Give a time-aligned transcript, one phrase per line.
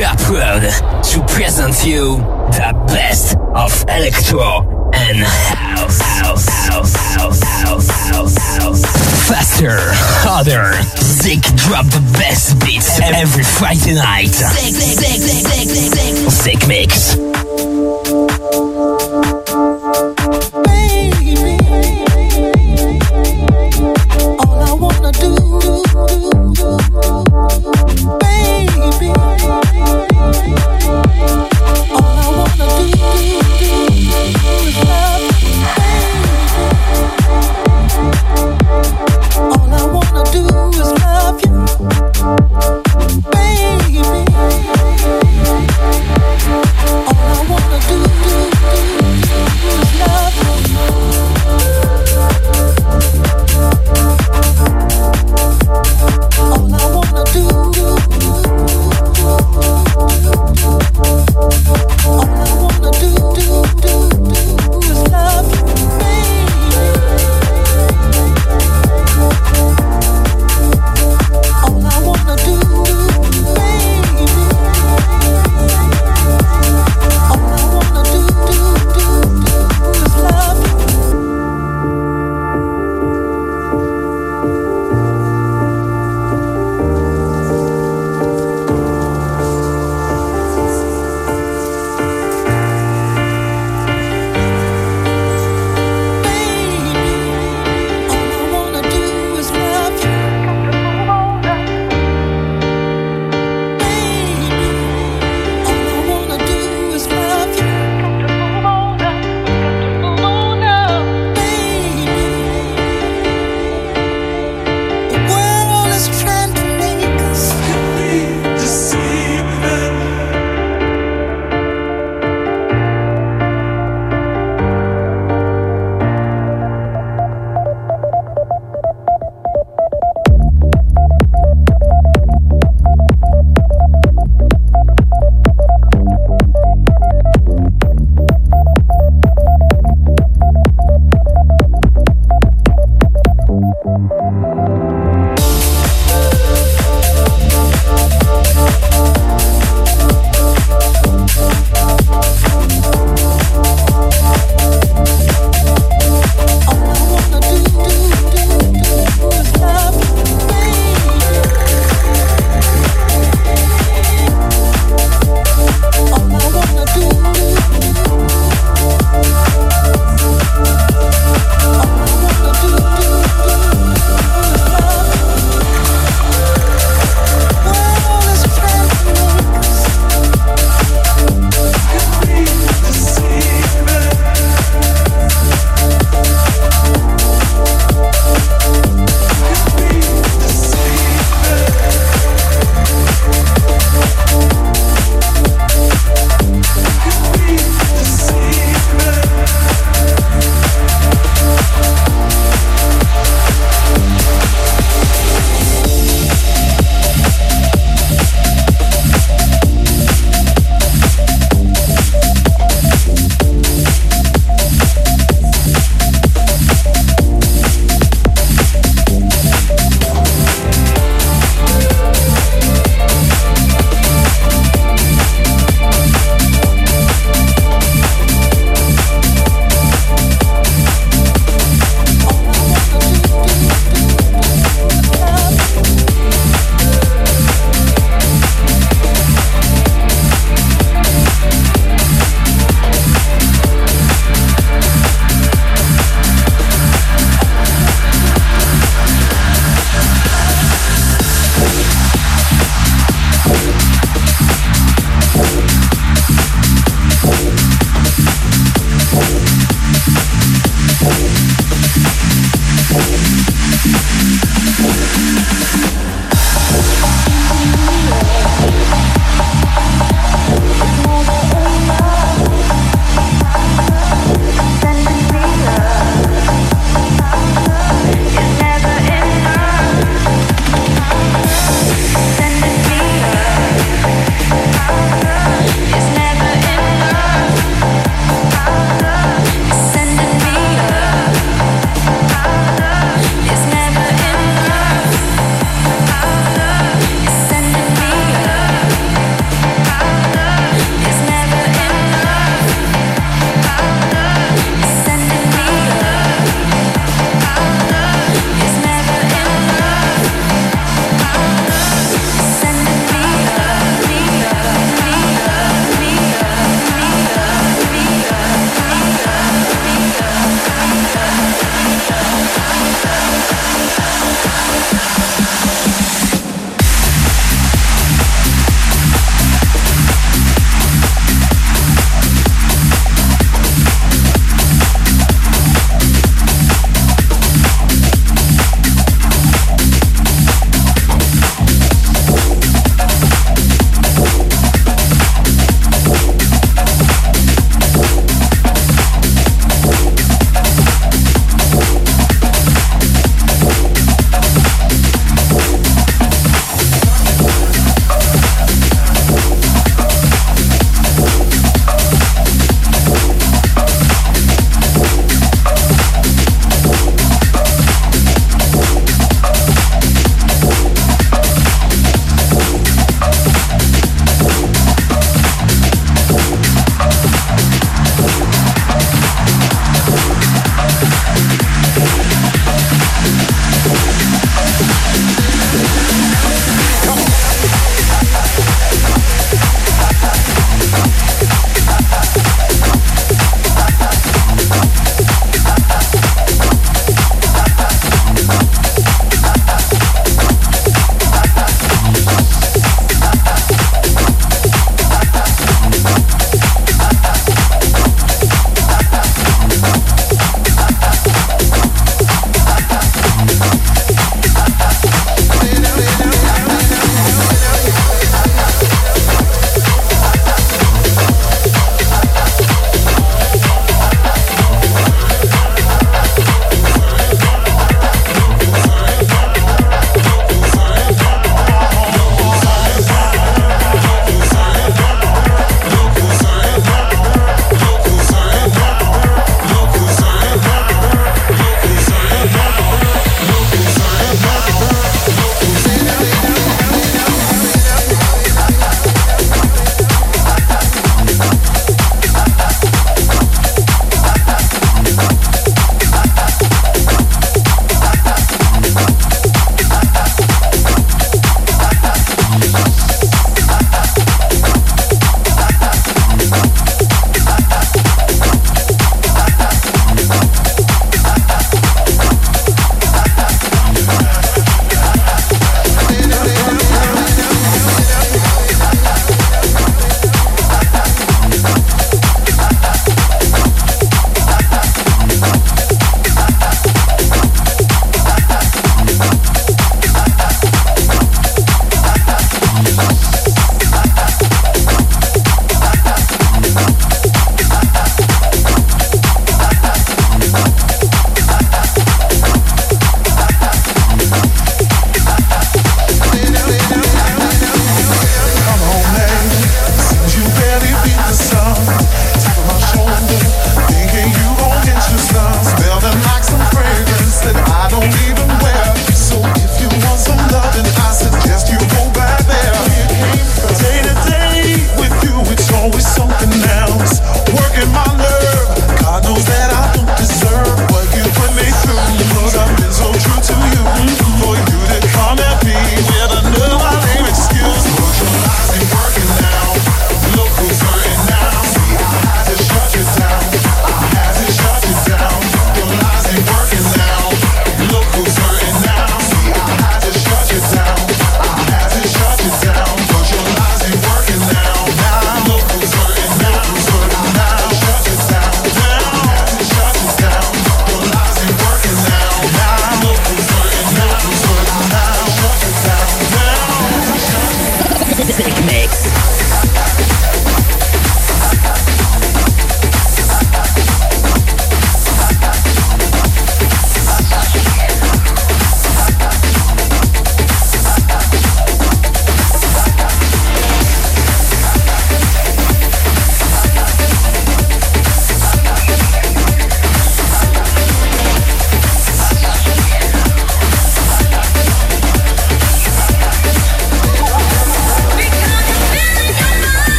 [0.00, 0.62] are proud
[1.04, 2.16] to present you
[2.56, 6.00] the best of electro and house.
[6.00, 8.82] house, house, house, house, house, house.
[9.28, 9.76] Faster,
[10.24, 14.32] harder, Zik drop the best beats every Friday night.
[14.32, 16.30] Zik, Zik, Zik, Zik, Zik, Zik.
[16.30, 17.16] Zik Mix.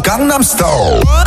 [0.00, 1.21] Gangnam Style.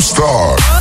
[0.00, 0.77] star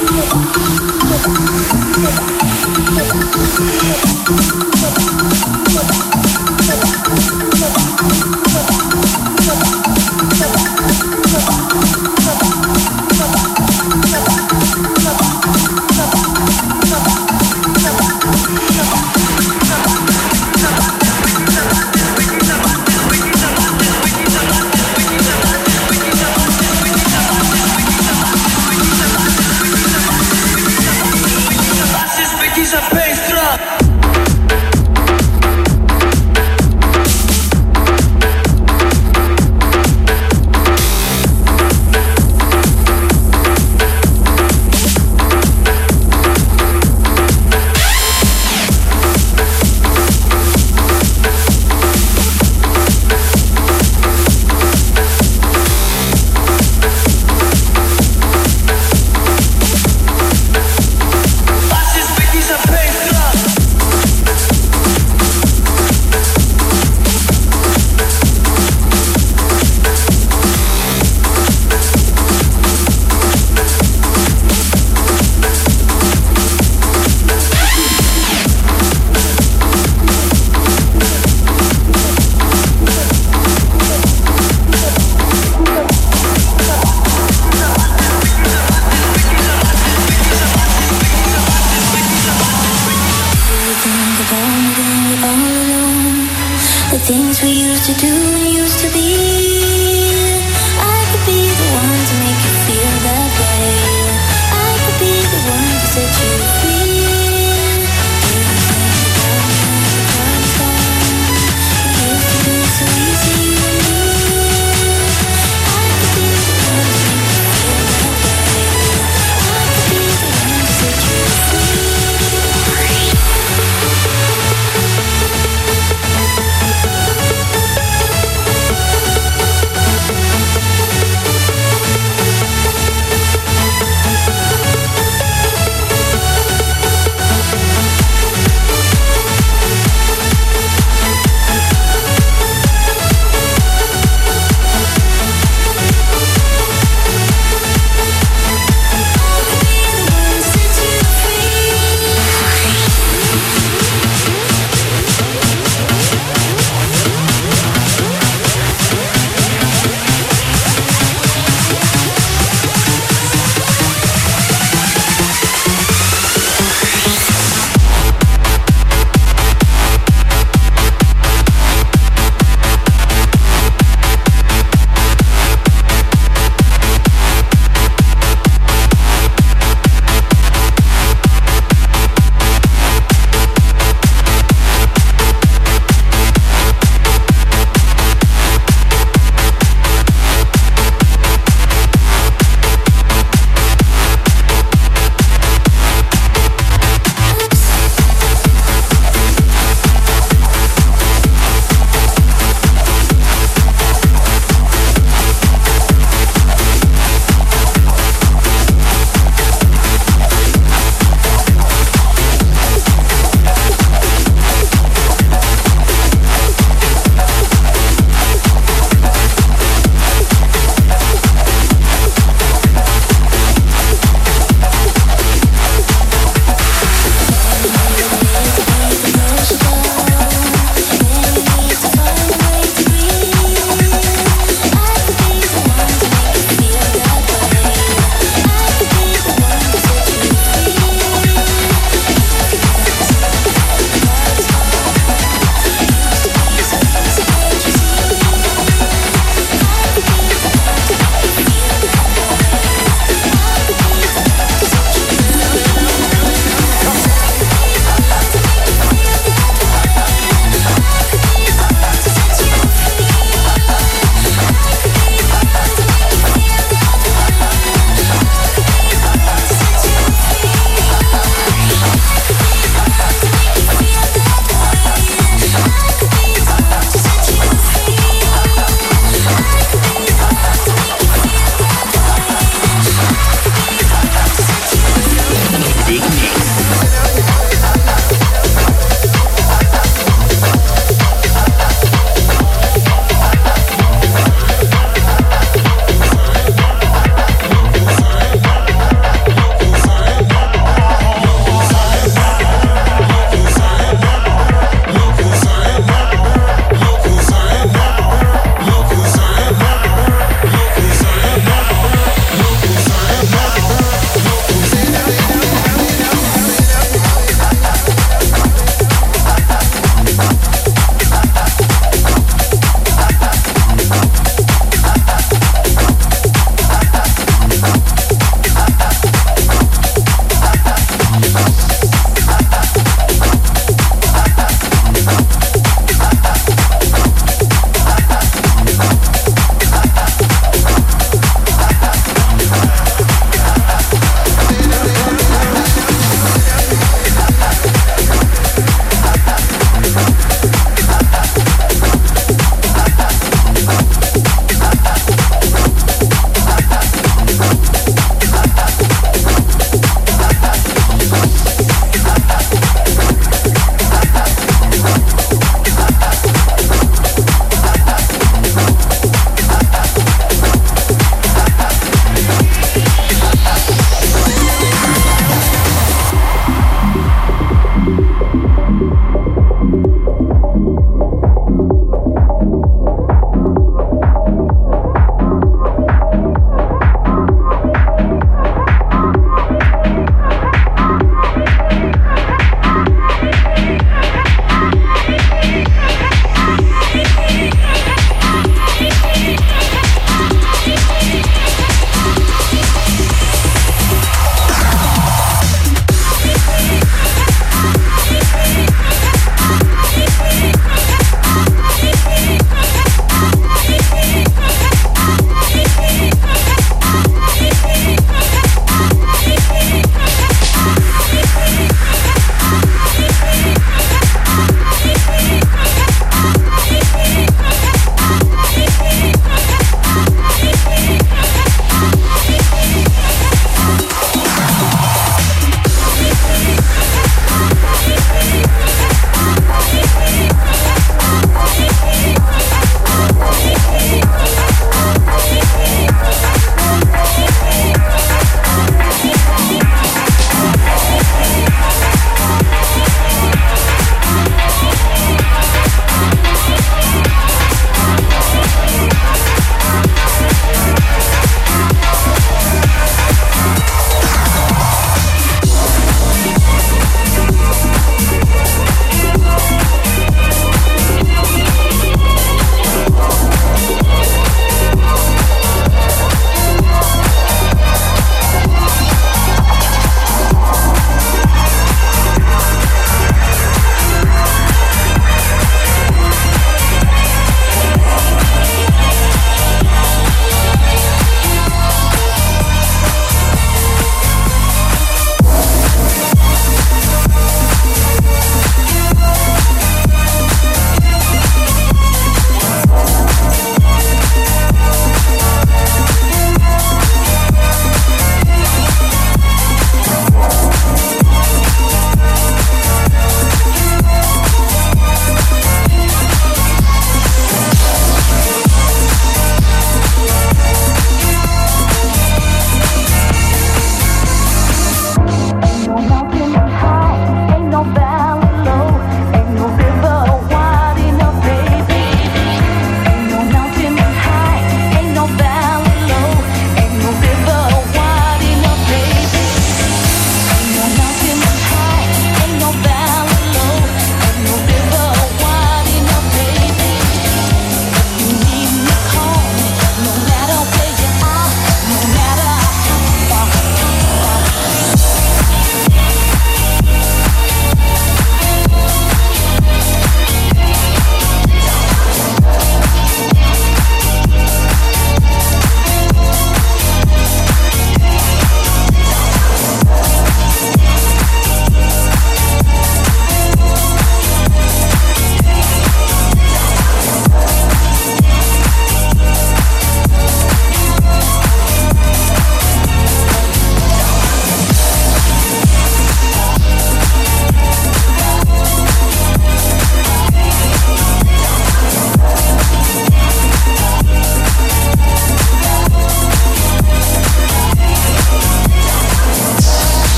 [0.00, 0.12] Thank
[4.62, 4.67] you.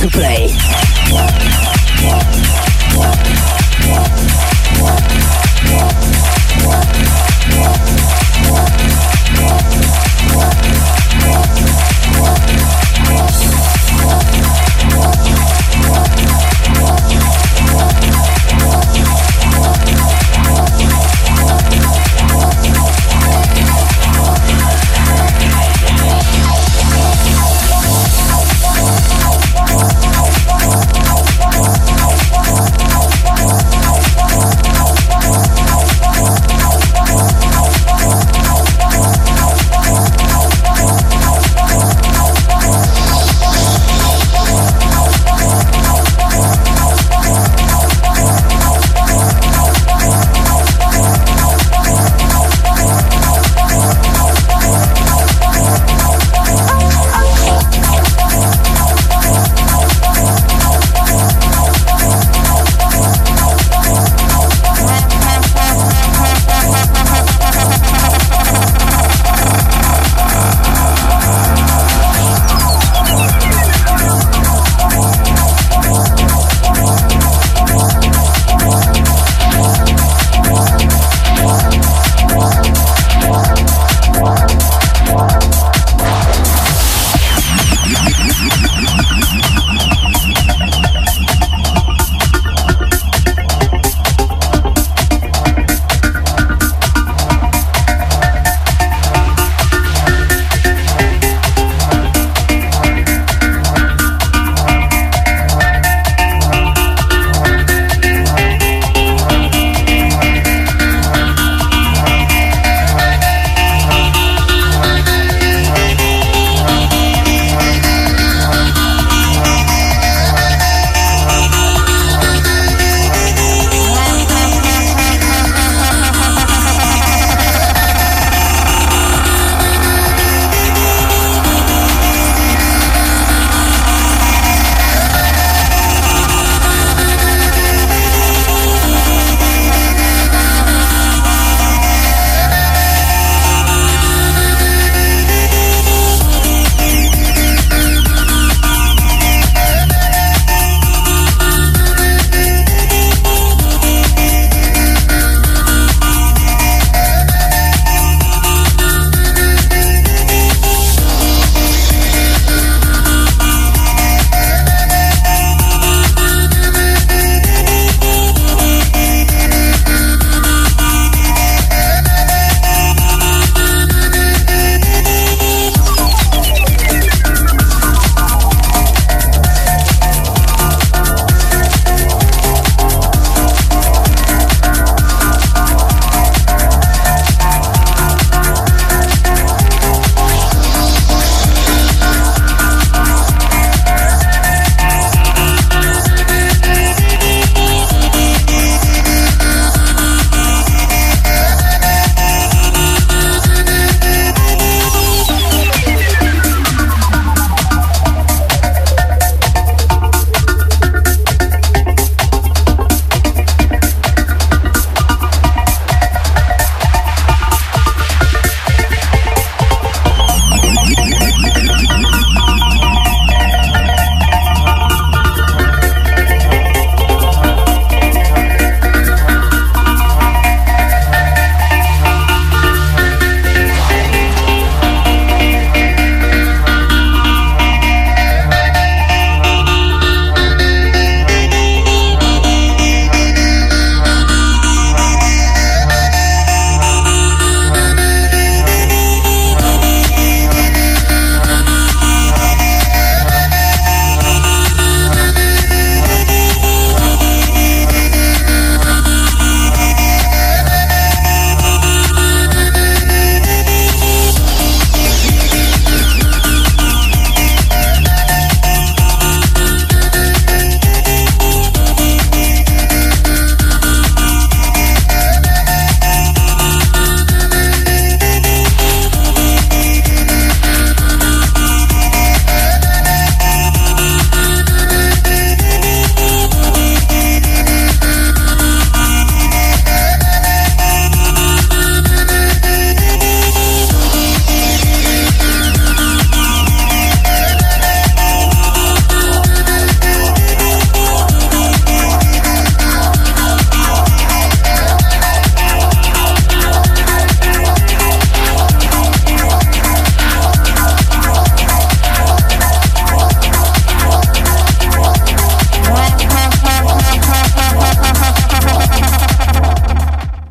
[0.00, 0.81] To play.